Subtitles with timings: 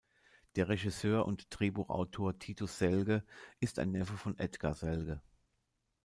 [0.55, 3.23] Der Regisseur und Drehbuchautor Titus Selge
[3.59, 5.21] ist ein Neffe von Edgar Selge.